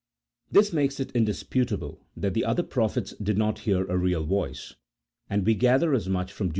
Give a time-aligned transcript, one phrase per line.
[0.51, 4.73] This makes it indisputable that the other prophets did not hear a real voice,
[5.29, 6.49] and we gather as much from Deut.